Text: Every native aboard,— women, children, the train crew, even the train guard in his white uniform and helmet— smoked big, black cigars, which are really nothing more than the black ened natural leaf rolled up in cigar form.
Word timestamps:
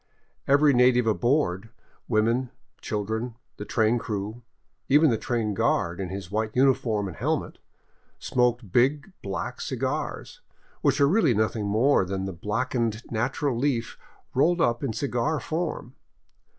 Every 0.47 0.73
native 0.73 1.05
aboard,— 1.05 1.69
women, 2.17 2.49
children, 2.81 3.35
the 3.57 3.65
train 3.65 3.99
crew, 3.99 4.41
even 4.89 5.11
the 5.11 5.15
train 5.19 5.53
guard 5.53 5.99
in 5.99 6.09
his 6.09 6.31
white 6.31 6.55
uniform 6.55 7.07
and 7.07 7.15
helmet— 7.15 7.59
smoked 8.17 8.71
big, 8.71 9.13
black 9.21 9.61
cigars, 9.61 10.41
which 10.81 10.99
are 10.99 11.07
really 11.07 11.35
nothing 11.35 11.67
more 11.67 12.03
than 12.03 12.25
the 12.25 12.33
black 12.33 12.71
ened 12.71 13.11
natural 13.11 13.55
leaf 13.55 13.95
rolled 14.33 14.59
up 14.59 14.83
in 14.83 14.91
cigar 14.91 15.39
form. 15.39 15.93